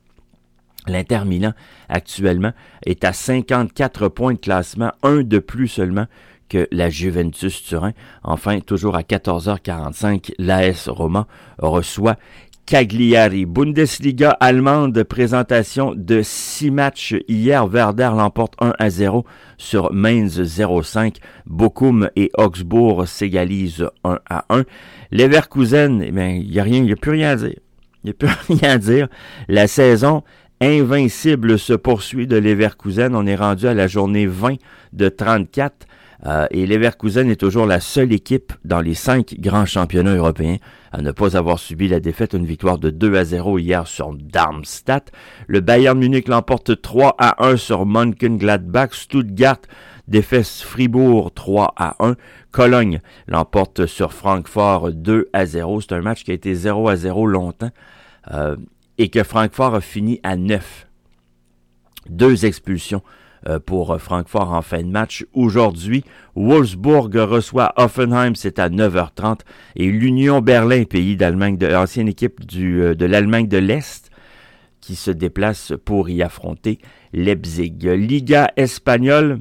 L'Inter 0.88 1.22
Milan, 1.26 1.54
actuellement, 1.90 2.54
est 2.86 3.04
à 3.04 3.14
54 3.14 4.08
points 4.08 4.34
de 4.34 4.40
classement, 4.40 4.92
un 5.04 5.22
de 5.22 5.40
plus 5.40 5.68
seulement 5.68 6.08
que 6.52 6.68
la 6.72 6.90
Juventus 6.90 7.64
Turin. 7.64 7.94
Enfin, 8.24 8.60
toujours 8.60 8.96
à 8.96 9.04
14h45, 9.04 10.34
l'AS 10.38 10.90
Roma 10.90 11.28
reçoit 11.60 12.18
Cagliari. 12.66 13.46
Bundesliga 13.46 14.32
allemande, 14.32 15.04
présentation 15.04 15.94
de 15.96 16.22
six 16.22 16.72
matchs 16.72 17.16
hier. 17.28 17.66
Werder 17.66 18.12
l'emporte 18.16 18.54
1 18.60 18.74
à 18.78 18.90
0 18.90 19.26
sur 19.58 19.92
Mainz 19.94 20.40
0-5. 20.40 21.16
Bochum 21.46 22.10
et 22.16 22.32
Augsbourg 22.38 23.08
s'égalisent 23.08 23.90
1 24.04 24.20
à 24.30 24.46
1. 24.50 24.64
Leverkusen, 25.12 26.02
eh 26.02 26.08
il 26.08 26.50
n'y 26.50 26.60
a 26.60 26.64
rien, 26.64 26.84
il 26.84 26.92
a 26.92 26.96
plus 26.96 27.12
rien 27.12 27.32
à 27.32 27.36
dire. 27.36 27.60
Il 28.04 28.08
n'y 28.08 28.12
a 28.12 28.14
plus 28.14 28.30
rien 28.56 28.72
à 28.72 28.78
dire. 28.78 29.08
La 29.48 29.68
saison 29.68 30.24
invincible 30.62 31.60
se 31.60 31.74
poursuit 31.74 32.28
de 32.28 32.38
Leverkusen. 32.38 33.16
On 33.16 33.26
est 33.26 33.36
rendu 33.36 33.68
à 33.68 33.74
la 33.74 33.88
journée 33.88 34.28
20 34.28 34.56
de 34.94 35.10
34. 35.10 35.88
Euh, 36.26 36.48
et 36.52 36.66
Leverkusen 36.68 37.30
est 37.30 37.40
toujours 37.40 37.66
la 37.66 37.80
seule 37.80 38.14
équipe 38.14 38.54
dans 38.64 38.80
les 38.80 38.94
cinq 38.94 39.36
grands 39.40 39.66
championnats 39.66 40.16
européens 40.16 40.58
à 40.92 41.02
ne 41.02 41.12
pas 41.12 41.38
avoir 41.38 41.58
subi 41.58 41.88
la 41.88 42.00
défaite, 42.00 42.34
une 42.34 42.46
victoire 42.46 42.78
de 42.78 42.90
2 42.90 43.16
à 43.16 43.24
0 43.24 43.60
hier 43.60 43.88
sur 43.88 44.14
Darmstadt. 44.14 45.12
Le 45.48 45.62
Bayern 45.62 45.98
Munich 45.98 46.28
l'emporte 46.28 46.82
3 46.82 47.16
à 47.18 47.46
1 47.46 47.58
sur 47.58 47.86
Mönchengladbach. 47.86 48.94
Stuttgart 48.94 49.62
défaite 50.08 50.46
Fribourg 50.48 51.34
3 51.34 51.74
à 51.78 51.96
1. 52.06 52.16
Cologne 52.52 53.00
l'emporte 53.28 53.86
sur 53.86 54.12
Francfort 54.12 54.92
2 54.92 55.30
à 55.32 55.46
0. 55.46 55.82
C'est 55.82 55.94
un 55.94 56.02
match 56.02 56.24
qui 56.24 56.32
a 56.32 56.34
été 56.34 56.54
0 56.54 56.90
à 56.90 56.98
0 56.98 57.26
longtemps 57.26 57.72
euh, 58.32 58.58
et 58.98 59.10
que 59.10 59.24
Francfort 59.24 59.76
a 59.76 59.82
fini 59.82 60.20
à 60.24 60.36
9. 60.36 60.88
Deux 62.10 62.46
expulsions 62.46 63.02
pour 63.66 64.00
Francfort 64.00 64.52
en 64.54 64.62
fin 64.62 64.84
de 64.84 64.90
match. 64.90 65.26
Aujourd'hui, 65.34 66.04
Wolfsburg 66.36 67.16
reçoit 67.16 67.74
Offenheim, 67.78 68.36
c'est 68.36 68.60
à 68.60 68.70
9h30. 68.70 69.40
Et 69.76 69.88
l'Union 69.92 70.42
Berlin, 70.42 70.84
pays 70.84 71.16
d'Allemagne, 71.16 71.58
de 71.58 71.68
l'ancienne 71.68 72.08
équipe 72.08 72.42
euh, 72.56 72.96
de 72.96 73.06
l'Allemagne 73.06 73.48
de 73.48 73.58
l'Est, 73.58 74.10
qui 74.80 74.96
se 74.96 75.12
déplace 75.12 75.74
pour 75.86 76.10
y 76.10 76.24
affronter 76.24 76.80
Leipzig. 77.14 77.78
Liga 77.84 78.52
espagnole, 78.56 79.40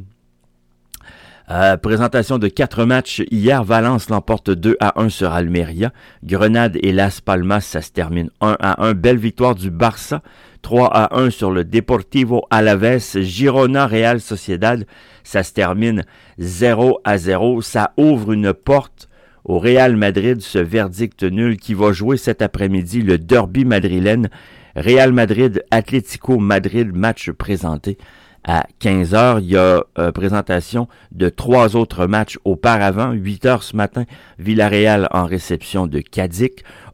euh, 1.51 1.77
présentation 1.77 2.39
de 2.39 2.49
quatre 2.49 2.85
matchs. 2.85 3.23
Hier, 3.31 3.65
Valence 3.65 4.09
l'emporte 4.09 4.51
2 4.51 4.77
à 4.81 5.01
1 5.01 5.09
sur 5.09 5.33
Almeria. 5.33 5.93
Grenade 6.23 6.79
et 6.83 6.93
Las 6.93 7.21
Palmas, 7.21 7.61
ça 7.61 7.83
se 7.83 7.91
termine 7.91 8.31
1 8.41 8.57
à 8.61 8.85
1. 8.85 8.95
Belle 8.95 9.19
victoire 9.19 9.55
du 9.55 9.71
Barça. 9.71 10.23
3 10.63 10.89
à 10.89 11.19
1 11.19 11.31
sur 11.31 11.51
le 11.51 11.65
Deportivo 11.65 12.47
Alaves, 12.51 13.21
Girona 13.21 13.87
Real 13.87 14.21
Sociedad, 14.21 14.87
ça 15.25 15.43
se 15.43 15.53
termine 15.53 16.05
0 16.39 17.01
à 17.05 17.19
0. 17.19 17.63
Ça 17.63 17.93
ouvre 17.97 18.33
une 18.33 18.53
porte 18.53 19.09
au 19.45 19.59
Real 19.59 19.97
Madrid, 19.97 20.41
ce 20.41 20.59
verdict 20.59 21.23
nul 21.23 21.57
qui 21.57 21.75
va 21.75 21.93
jouer 21.93 22.17
cet 22.17 22.43
après-midi 22.43 23.03
le 23.03 23.19
derby 23.19 23.65
madrilène. 23.65 24.29
Real 24.77 25.13
Madrid, 25.13 25.65
Atlético 25.71 26.39
Madrid, 26.39 26.95
match 26.95 27.31
présenté 27.31 27.99
à 28.45 28.67
15 28.79 29.15
heures. 29.15 29.41
Il 29.41 29.47
y 29.47 29.57
a 29.57 29.83
euh, 29.99 30.13
présentation 30.13 30.89
de 31.13 31.29
trois 31.29 31.77
autres 31.77 32.07
matchs 32.07 32.39
auparavant. 32.45 33.13
8 33.13 33.47
heures 33.47 33.63
ce 33.63 33.77
matin, 33.77 34.05
Villarreal 34.39 35.09
en 35.13 35.25
réception 35.25 35.87
de 35.87 36.01
Cadiz. 36.01 36.49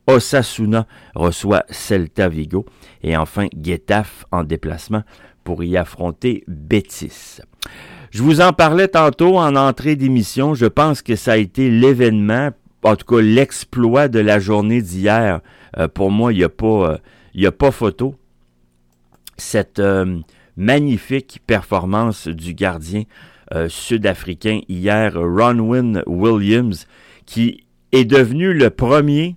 Osasuna 0.07 0.87
reçoit 1.15 1.65
Celta 1.71 2.29
Vigo 2.29 2.67
et 3.03 3.17
enfin 3.17 3.49
Getafe 3.61 4.25
en 4.31 4.45
déplacement 4.45 5.03
pour 5.45 5.63
y 5.65 5.77
affronter 5.77 6.45
Betis. 6.49 7.41
Je 8.11 8.23
vous 8.23 8.41
en 8.41 8.53
parlais 8.53 8.89
tantôt 8.89 9.39
en 9.39 9.57
entrée 9.57 9.97
d'émission, 9.97 10.55
je 10.55 10.67
pense 10.67 11.03
que 11.03 11.17
ça 11.17 11.33
a 11.33 11.37
été 11.37 11.71
l'événement, 11.71 12.51
en 12.83 12.97
tout 12.97 13.07
cas 13.07 13.21
l'exploit 13.21 14.09
de 14.09 14.21
la 14.21 14.39
journée 14.39 14.81
d'hier. 14.81 15.41
Euh, 15.77 15.89
pour 15.89 16.11
moi, 16.11 16.33
il 16.33 16.39
n'y 16.39 16.45
a, 16.45 16.49
pas, 16.49 16.99
euh, 17.37 17.49
a 17.49 17.53
pas 17.53 17.71
photo. 17.71 18.15
Cette 19.37 19.81
euh, 19.81 20.19
magnifique 20.57 21.41
performance 21.47 22.29
du 22.29 22.55
gardien 22.55 23.03
sud-africain 23.69 24.63
hier, 24.69 25.15
Ronwin 25.15 26.03
Williams, 26.09 26.89
qui 27.27 27.65
est 27.93 28.05
devenu 28.05 28.53
le 28.53 28.71
premier 28.71 29.37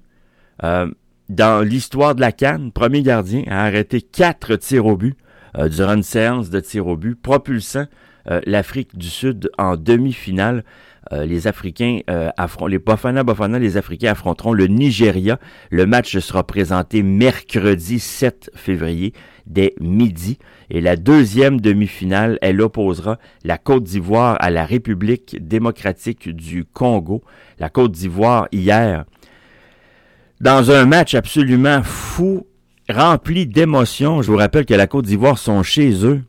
euh, 0.64 0.88
dans 1.30 1.64
l'histoire 1.64 2.16
de 2.16 2.22
la 2.22 2.32
Cannes, 2.32 2.72
premier 2.72 3.04
gardien 3.04 3.44
à 3.48 3.64
arrêter 3.64 4.02
quatre 4.02 4.56
tirs 4.56 4.86
au 4.86 4.98
but 4.98 5.16
euh, 5.58 5.70
durant 5.70 5.94
une 5.94 6.04
séance 6.04 6.50
de 6.50 6.60
tirs 6.60 6.88
au 6.88 6.98
but, 6.98 7.16
propulsant 7.16 7.86
euh, 8.30 8.42
l'Afrique 8.46 8.98
du 8.98 9.10
Sud 9.10 9.50
en 9.58 9.78
demi-finale. 9.78 10.64
les 11.12 11.48
Africains 11.48 12.02
affrontent 12.38 12.68
les 12.68 12.78
Bafana 12.78 13.24
Bafana, 13.24 13.58
les 13.58 13.78
Africains 13.78 14.12
affronteront 14.12 14.54
le 14.54 14.68
Nigeria. 14.68 15.40
Le 15.72 15.88
match 15.88 16.16
sera 16.20 16.46
présenté 16.46 17.02
mercredi 17.02 18.00
7 18.00 18.52
février 18.54 19.14
dès 19.48 19.74
midi. 19.80 20.38
Et 20.70 20.82
la 20.82 20.96
deuxième 20.96 21.60
demi-finale, 21.60 22.38
elle 22.42 22.62
opposera 22.62 23.18
la 23.44 23.58
Côte 23.58 23.84
d'Ivoire 23.84 24.38
à 24.40 24.52
la 24.52 24.66
République 24.66 25.38
démocratique 25.40 26.30
du 26.30 26.64
Congo. 26.64 27.24
La 27.58 27.70
Côte 27.70 27.92
d'Ivoire, 27.92 28.48
hier, 28.52 29.06
dans 30.42 30.72
un 30.72 30.86
match 30.86 31.16
absolument 31.16 31.82
fou, 31.84 32.48
rempli 32.90 33.46
d'émotions. 33.46 34.22
Je 34.22 34.32
vous 34.32 34.38
rappelle 34.38 34.66
que 34.66 34.74
la 34.74 34.88
Côte 34.88 35.06
d'Ivoire 35.06 35.38
sont 35.38 35.64
chez 35.64 36.06
eux. 36.06 36.22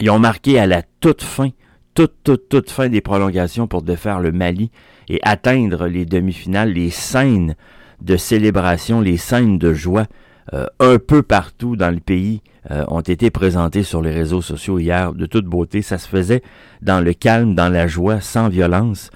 Ils 0.00 0.10
ont 0.10 0.18
marqué 0.18 0.58
à 0.58 0.66
la 0.66 0.82
toute 1.00 1.22
fin, 1.22 1.50
toute, 1.94 2.14
toute, 2.22 2.48
toute 2.48 2.70
fin 2.70 2.88
des 2.88 3.00
prolongations 3.00 3.66
pour 3.66 3.82
défaire 3.82 4.20
le 4.20 4.32
Mali 4.32 4.70
et 5.08 5.18
atteindre 5.22 5.86
les 5.86 6.06
demi-finales, 6.06 6.72
les 6.72 6.90
scènes 6.90 7.56
de 8.00 8.16
célébration, 8.16 9.00
les 9.00 9.16
scènes 9.16 9.58
de 9.58 9.72
joie 9.72 10.06
euh, 10.54 10.66
un 10.80 10.98
peu 10.98 11.22
partout 11.22 11.76
dans 11.76 11.90
le 11.90 12.00
pays 12.00 12.42
euh, 12.70 12.84
ont 12.88 13.00
été 13.00 13.30
présentées 13.30 13.82
sur 13.82 14.02
les 14.02 14.12
réseaux 14.12 14.42
sociaux 14.42 14.78
hier 14.78 15.12
de 15.14 15.26
toute 15.26 15.46
beauté. 15.46 15.82
Ça 15.82 15.98
se 15.98 16.08
faisait 16.08 16.42
dans 16.80 17.00
le 17.00 17.12
calme, 17.12 17.54
dans 17.54 17.68
la 17.68 17.86
joie, 17.86 18.20
sans 18.20 18.48
violence. 18.48 19.10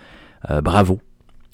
Euh, 0.51 0.61
bravo. 0.61 1.01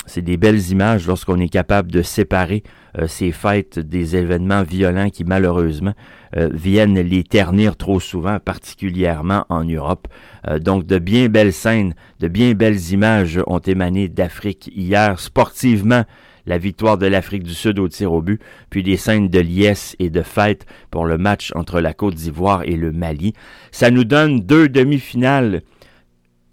C'est 0.09 0.23
des 0.23 0.37
belles 0.37 0.71
images 0.71 1.07
lorsqu'on 1.07 1.39
est 1.39 1.49
capable 1.49 1.93
de 1.93 2.03
séparer 2.03 2.63
euh, 2.99 3.07
ces 3.07 3.31
fêtes 3.31 3.79
des 3.79 4.17
événements 4.17 4.63
violents 4.63 5.11
qui 5.11 5.25
malheureusement 5.25 5.95
euh, 6.37 6.49
viennent 6.53 6.99
les 6.99 7.23
ternir 7.23 7.77
trop 7.77 8.01
souvent, 8.01 8.39
particulièrement 8.41 9.45
en 9.49 9.65
Europe. 9.65 10.09
Euh, 10.49 10.59
donc 10.59 10.87
de 10.87 10.99
bien 10.99 11.29
belles 11.29 11.53
scènes, 11.53 11.95
de 12.21 12.29
bien 12.29 12.55
belles 12.55 12.91
images 12.91 13.41
ont 13.47 13.61
émané 13.61 14.09
d'Afrique 14.09 14.71
hier 14.75 15.21
sportivement 15.21 16.05
la 16.47 16.59
victoire 16.59 16.97
de 16.97 17.07
l'Afrique 17.07 17.43
du 17.43 17.55
Sud 17.55 17.79
au 17.79 17.89
tir 17.89 18.13
au 18.13 18.23
but, 18.23 18.41
puis 18.71 18.83
des 18.83 18.97
scènes 18.97 19.29
de 19.29 19.39
liesse 19.39 19.95
et 19.99 20.09
de 20.09 20.23
fête 20.23 20.65
pour 20.91 21.05
le 21.05 21.19
match 21.19 21.53
entre 21.55 21.81
la 21.81 21.93
Côte 21.93 22.15
d'Ivoire 22.15 22.63
et 22.65 22.77
le 22.77 22.91
Mali. 22.91 23.35
Ça 23.71 23.91
nous 23.91 24.05
donne 24.05 24.41
deux 24.41 24.69
demi-finales 24.69 25.61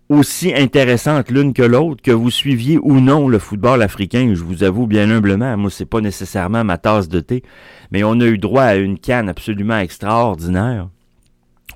aussi 0.09 0.53
intéressante 0.53 1.31
l'une 1.31 1.53
que 1.53 1.63
l'autre, 1.63 2.01
que 2.01 2.11
vous 2.11 2.29
suiviez 2.29 2.77
ou 2.77 2.99
non 2.99 3.27
le 3.27 3.39
football 3.39 3.81
africain, 3.81 4.33
je 4.35 4.43
vous 4.43 4.63
avoue 4.63 4.87
bien 4.87 5.09
humblement, 5.09 5.57
moi 5.57 5.71
c'est 5.71 5.85
pas 5.85 6.01
nécessairement 6.01 6.63
ma 6.63 6.77
tasse 6.77 7.09
de 7.09 7.19
thé, 7.19 7.43
mais 7.91 8.03
on 8.03 8.19
a 8.19 8.25
eu 8.25 8.37
droit 8.37 8.63
à 8.63 8.75
une 8.75 8.99
canne 8.99 9.29
absolument 9.29 9.79
extraordinaire. 9.79 10.89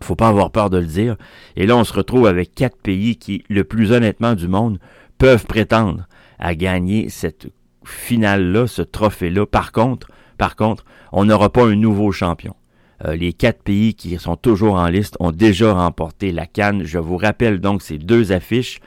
Faut 0.02 0.16
pas 0.16 0.30
avoir 0.30 0.52
peur 0.52 0.70
de 0.70 0.78
le 0.78 0.86
dire. 0.86 1.18
Et 1.58 1.68
là, 1.68 1.76
on 1.76 1.84
se 1.84 1.92
retrouve 1.92 2.26
avec 2.26 2.56
quatre 2.56 2.78
pays 2.78 3.18
qui, 3.18 3.44
le 3.50 3.66
plus 3.66 3.92
honnêtement 3.92 4.34
du 4.34 4.48
monde, 4.48 4.80
peuvent 5.18 5.46
prétendre 5.46 6.08
à 6.38 6.56
gagner 6.56 7.10
cette 7.10 7.48
finale-là, 7.84 8.68
ce 8.68 8.82
trophée-là. 8.82 9.46
Par 9.46 9.74
contre, 9.74 10.10
par 10.38 10.56
contre, 10.56 10.86
on 11.12 11.26
n'aura 11.26 11.50
pas 11.50 11.66
un 11.66 11.76
nouveau 11.76 12.12
champion. 12.14 12.56
Euh, 13.06 13.16
les 13.16 13.34
quatre 13.34 13.64
pays 13.64 13.94
qui 13.94 14.18
sont 14.18 14.36
toujours 14.36 14.76
en 14.76 14.88
liste 14.88 15.16
ont 15.20 15.32
déjà 15.32 15.74
remporté 15.74 16.32
la 16.32 16.46
Cannes. 16.46 16.84
Je 16.84 16.98
vous 16.98 17.18
rappelle 17.18 17.60
donc 17.60 17.82
ces 17.82 17.98
deux 17.98 18.32
affiches. 18.32 18.80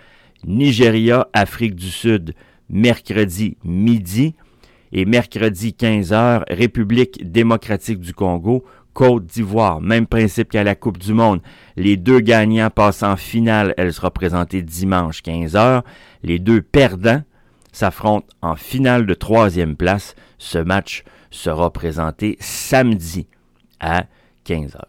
Nigeria, 0.45 1.28
Afrique 1.33 1.75
du 1.75 1.88
Sud, 1.88 2.35
mercredi 2.69 3.57
midi 3.64 4.35
et 4.92 5.04
mercredi 5.04 5.75
15h, 5.78 6.42
République 6.50 7.31
démocratique 7.31 8.00
du 8.00 8.12
Congo, 8.12 8.64
Côte 8.92 9.25
d'Ivoire. 9.25 9.81
Même 9.81 10.07
principe 10.07 10.50
qu'à 10.50 10.64
la 10.64 10.75
Coupe 10.75 10.99
du 10.99 11.14
Monde. 11.14 11.40
Les 11.76 11.97
deux 11.97 12.21
gagnants 12.21 12.69
passent 12.71 13.02
en 13.02 13.16
finale. 13.16 13.73
Elle 13.78 13.92
sera 13.95 14.11
présentée 14.11 14.61
dimanche 14.61 15.23
15h. 15.23 15.83
Les 16.23 16.38
deux 16.38 16.61
perdants 16.61 17.23
s'affrontent 17.73 18.26
en 18.42 18.57
finale 18.57 19.07
de 19.07 19.14
troisième 19.14 19.76
place. 19.76 20.14
Ce 20.37 20.59
match 20.59 21.04
sera 21.31 21.73
présenté 21.73 22.37
samedi 22.40 23.26
à 23.83 24.05
15h. 24.47 24.81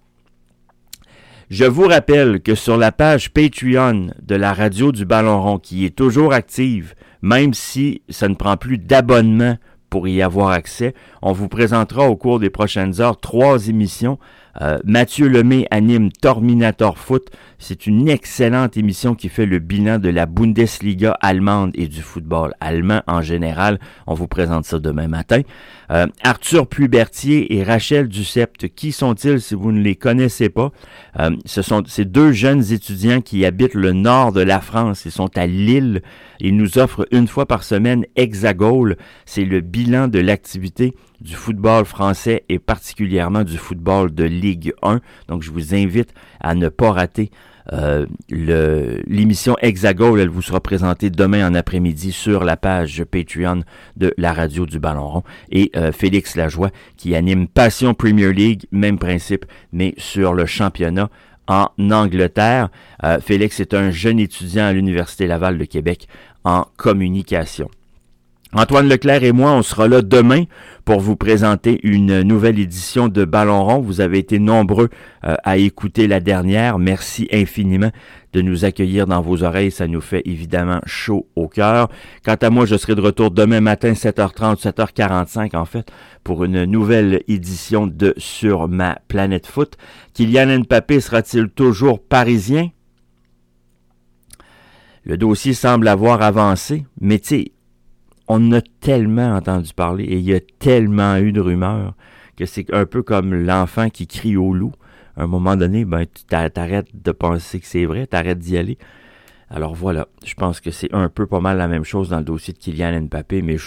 Je 1.50 1.66
vous 1.66 1.88
rappelle 1.88 2.42
que 2.42 2.56
sur 2.56 2.78
la 2.78 2.92
page 2.92 3.32
Patreon 3.32 4.08
de 4.22 4.36
la 4.36 4.54
radio 4.54 4.92
du 4.92 5.06
Ballon 5.06 5.42
rond, 5.42 5.60
qui 5.60 5.86
est 5.86 5.96
toujours 5.96 6.34
active, 6.34 6.96
même 7.22 7.54
si 7.54 8.02
ça 8.10 8.28
ne 8.30 8.36
prend 8.36 8.58
plus 8.58 8.78
d'abonnement 8.78 9.58
pour 9.90 10.08
y 10.08 10.22
avoir 10.22 10.50
accès, 10.50 10.96
on 11.22 11.34
vous 11.34 11.50
présentera 11.50 12.08
au 12.08 12.16
cours 12.16 12.40
des 12.40 12.50
prochaines 12.50 13.02
heures 13.02 13.20
trois 13.20 13.68
émissions 13.68 14.18
euh, 14.62 14.78
Mathieu 14.84 15.28
Lemay 15.28 15.68
anime 15.72 16.12
Terminator 16.12 16.98
Foot. 16.98 17.30
C'est 17.60 17.88
une 17.88 18.10
excellente 18.10 18.78
émission 18.78 19.16
qui 19.16 19.30
fait 19.30 19.46
le 19.46 19.60
bilan 19.60 19.98
de 19.98 20.10
la 20.10 20.26
Bundesliga 20.26 21.18
allemande 21.22 21.72
et 21.76 21.88
du 21.88 22.02
football 22.02 22.54
allemand 22.60 23.02
en 23.08 23.22
général. 23.22 23.80
On 24.06 24.14
vous 24.14 24.28
présente 24.28 24.66
ça 24.66 24.80
demain 24.80 25.08
matin. 25.08 25.42
Euh, 25.92 26.08
Arthur 26.24 26.68
Pubertier 26.68 27.56
et 27.56 27.64
Rachel 27.64 28.08
Ducept, 28.08 28.68
qui 28.76 28.92
sont-ils 28.92 29.42
si 29.42 29.56
vous 29.56 29.72
ne 29.72 29.82
les 29.82 29.96
connaissez 29.96 30.50
pas? 30.50 30.72
Euh, 31.20 31.32
ce 31.46 31.62
sont 31.62 31.84
ces 31.88 32.06
deux 32.06 32.32
jeunes 32.32 32.72
étudiants 32.72 33.22
qui 33.22 33.46
habitent 33.46 33.76
le 33.76 33.94
nord 33.94 34.34
de 34.34 34.42
la 34.42 34.60
France. 34.60 35.06
Ils 35.06 35.12
sont 35.12 35.38
à 35.38 35.46
Lille. 35.48 36.02
Ils 36.40 36.56
nous 36.56 36.78
offrent 36.78 37.08
une 37.12 37.28
fois 37.28 37.46
par 37.46 37.64
semaine 37.64 38.06
Hexagol. 38.16 38.98
C'est 39.26 39.46
le 39.46 39.62
bilan 39.62 40.08
de 40.08 40.20
l'activité 40.20 40.94
du 41.24 41.36
football 41.36 41.86
français 41.86 42.44
et 42.50 42.60
particulièrement 42.60 43.44
du 43.44 43.58
football 43.58 44.14
de 44.14 44.26
Ligue 44.26 44.74
1. 44.84 45.00
Donc, 45.30 45.42
je 45.42 45.52
vous 45.52 45.74
invite 45.74 46.14
à 46.42 46.54
ne 46.54 46.70
pas 46.70 46.92
rater 46.92 47.32
euh, 47.72 48.06
l'émission 48.30 49.56
Hexagol. 49.62 50.20
Elle 50.20 50.30
vous 50.30 50.42
sera 50.42 50.60
présentée 50.60 51.10
demain 51.10 51.48
en 51.48 51.56
après-midi 51.56 52.12
sur 52.12 52.44
la 52.44 52.58
page 52.58 53.04
Patreon 53.06 53.64
de 53.96 54.14
la 54.18 54.34
radio 54.34 54.66
du 54.66 54.80
Ballon 54.80 55.08
rond. 55.08 55.24
Et 55.50 55.72
euh, 55.76 55.92
Félix 55.92 56.36
Lajoie 56.36 56.72
qui 56.98 57.16
anime 57.16 57.48
Passion 57.48 57.94
Premier 57.94 58.34
League, 58.34 58.66
même 58.72 59.00
principe, 59.00 59.46
mais 59.72 59.94
sur 59.98 60.34
le 60.34 60.46
championnat 60.46 61.10
en 61.48 61.70
Angleterre. 61.80 62.70
Euh, 63.04 63.20
Félix 63.20 63.60
est 63.60 63.74
un 63.74 63.92
jeune 63.92 64.20
étudiant 64.20 64.66
à 64.66 64.74
l'Université 64.74 65.28
Laval 65.28 65.58
de 65.58 65.66
Québec 65.66 66.08
en 66.44 66.66
communication. 66.78 67.70
Antoine 68.56 68.88
Leclerc 68.88 69.24
et 69.24 69.32
moi, 69.32 69.52
on 69.54 69.64
sera 69.64 69.88
là 69.88 70.04
demain 70.04 70.44
pour 70.86 71.00
vous 71.00 71.16
présenter 71.16 71.80
une 71.82 72.22
nouvelle 72.22 72.60
édition 72.60 73.08
de 73.08 73.26
Ballon 73.26 73.64
rond. 73.64 73.80
Vous 73.80 74.00
avez 74.00 74.20
été 74.20 74.38
nombreux 74.38 74.90
euh, 75.26 75.34
à 75.44 75.58
écouter 75.58 76.06
la 76.06 76.20
dernière. 76.20 76.78
Merci 76.78 77.28
infiniment 77.32 77.90
de 78.32 78.42
nous 78.42 78.64
accueillir 78.64 79.08
dans 79.08 79.22
vos 79.22 79.44
oreilles. 79.44 79.72
Ça 79.72 79.88
nous 79.88 80.02
fait 80.02 80.22
évidemment 80.26 80.82
chaud 80.86 81.28
au 81.36 81.48
cœur. 81.48 81.90
Quant 82.24 82.36
à 82.40 82.50
moi, 82.52 82.68
je 82.68 82.76
serai 82.76 82.94
de 82.94 83.02
retour 83.02 83.32
demain 83.32 83.60
matin, 83.60 83.94
7h30, 83.94 84.62
7h45 84.62 85.58
en 85.58 85.66
fait, 85.66 85.92
pour 86.24 86.44
une 86.44 86.66
nouvelle 86.66 87.24
édition 87.28 87.88
de 87.88 88.14
Sur 88.18 88.68
ma 88.68 89.00
planète 89.08 89.48
foot. 89.48 89.78
Kylian 90.14 90.60
Mbappé 90.60 91.00
sera-t-il 91.00 91.50
toujours 91.50 92.04
parisien? 92.04 92.70
Le 95.06 95.18
dossier 95.18 95.54
semble 95.54 95.88
avoir 95.88 96.22
avancé, 96.22 96.86
mais 97.02 97.18
tu 97.18 97.48
on 98.28 98.52
a 98.52 98.62
tellement 98.62 99.36
entendu 99.36 99.74
parler 99.74 100.04
et 100.06 100.18
il 100.18 100.24
y 100.24 100.34
a 100.34 100.40
tellement 100.60 101.18
eu 101.18 101.32
de 101.32 101.42
rumeurs 101.42 101.96
que 102.38 102.46
c'est 102.46 102.74
un 102.74 102.86
peu 102.86 103.04
comme 103.04 103.34
l'enfant 103.34 103.90
qui 103.90 104.08
crie 104.08 104.38
au 104.38 104.54
loup. 104.54 104.74
À 105.16 105.24
un 105.24 105.28
moment 105.28 105.56
donné, 105.56 105.86
ben, 105.86 106.06
tu 106.06 106.24
t'arrêtes 106.26 106.88
de 106.94 107.12
penser 107.12 107.60
que 107.60 107.68
c'est 107.68 107.86
vrai, 107.86 108.08
t'arrêtes 108.08 108.40
d'y 108.40 108.58
aller. 108.58 108.78
Alors 109.50 109.76
voilà, 109.76 110.08
je 110.26 110.34
pense 110.34 110.60
que 110.60 110.72
c'est 110.72 110.92
un 110.94 111.10
peu 111.10 111.28
pas 111.28 111.40
mal 111.40 111.58
la 111.58 111.68
même 111.68 111.84
chose 111.84 112.10
dans 112.10 112.18
le 112.18 112.24
dossier 112.24 112.54
de 112.54 112.58
Kylian 112.58 113.02
Mbappé, 113.04 113.44
mais 113.44 113.58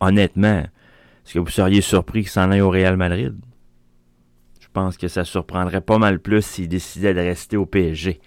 honnêtement, 0.00 0.60
est-ce 0.60 1.34
que 1.34 1.38
vous 1.38 1.50
seriez 1.50 1.82
surpris 1.82 2.22
qu'il 2.22 2.30
s'en 2.30 2.50
aille 2.50 2.62
au 2.62 2.70
Real 2.70 2.96
Madrid? 2.96 3.36
Je 4.60 4.66
pense 4.72 4.96
que 4.96 5.08
ça 5.08 5.24
surprendrait 5.24 5.82
pas 5.82 5.98
mal 5.98 6.20
plus 6.20 6.42
s'il 6.42 6.68
décidait 6.68 7.12
de 7.12 7.20
rester 7.20 7.58
au 7.58 7.66
PSG. 7.66 8.20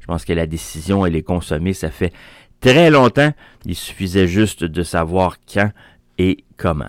Je 0.00 0.06
pense 0.06 0.24
que 0.24 0.32
la 0.32 0.46
décision, 0.46 1.06
elle 1.06 1.14
est 1.14 1.22
consommée, 1.22 1.74
ça 1.74 1.90
fait 1.90 2.12
très 2.60 2.90
longtemps. 2.90 3.32
Il 3.64 3.74
suffisait 3.74 4.28
juste 4.28 4.64
de 4.64 4.82
savoir 4.82 5.36
quand 5.52 5.70
et 6.18 6.44
comment. 6.56 6.88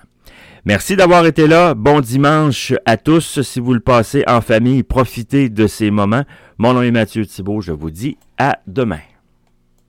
Merci 0.64 0.96
d'avoir 0.96 1.26
été 1.26 1.48
là. 1.48 1.74
Bon 1.74 2.02
dimanche 2.02 2.74
à 2.86 2.98
tous. 2.98 3.42
Si 3.42 3.60
vous 3.60 3.74
le 3.74 3.80
passez 3.80 4.24
en 4.28 4.42
famille, 4.42 4.84
profitez 4.84 5.50
de 5.50 5.66
ces 5.66 5.90
moments. 5.90 6.24
Mon 6.60 6.74
nom 6.74 6.84
est 6.84 6.92
Mathieu 6.92 7.26
Thibault. 7.26 7.62
Je 7.62 7.72
vous 7.72 7.90
dis 7.90 8.18
à 8.38 8.60
demain. 8.68 9.00